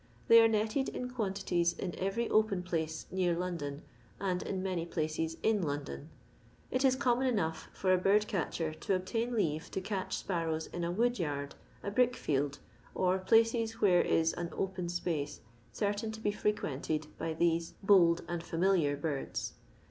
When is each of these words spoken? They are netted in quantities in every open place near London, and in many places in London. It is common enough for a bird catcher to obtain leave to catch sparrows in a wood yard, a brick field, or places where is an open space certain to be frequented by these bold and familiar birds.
They 0.29 0.41
are 0.41 0.47
netted 0.47 0.89
in 0.89 1.11
quantities 1.11 1.73
in 1.73 1.93
every 1.99 2.27
open 2.27 2.63
place 2.63 3.05
near 3.11 3.37
London, 3.37 3.83
and 4.19 4.41
in 4.41 4.63
many 4.63 4.83
places 4.83 5.37
in 5.43 5.61
London. 5.61 6.09
It 6.71 6.83
is 6.83 6.95
common 6.95 7.27
enough 7.27 7.69
for 7.71 7.93
a 7.93 7.99
bird 7.99 8.27
catcher 8.27 8.73
to 8.73 8.95
obtain 8.95 9.35
leave 9.35 9.69
to 9.69 9.79
catch 9.79 10.17
sparrows 10.17 10.65
in 10.65 10.83
a 10.83 10.91
wood 10.91 11.19
yard, 11.19 11.53
a 11.83 11.91
brick 11.91 12.15
field, 12.15 12.57
or 12.95 13.19
places 13.19 13.73
where 13.79 14.01
is 14.01 14.33
an 14.33 14.49
open 14.53 14.89
space 14.89 15.41
certain 15.71 16.11
to 16.13 16.19
be 16.19 16.31
frequented 16.31 17.05
by 17.19 17.35
these 17.35 17.75
bold 17.83 18.23
and 18.27 18.41
familiar 18.41 18.97
birds. 18.97 19.53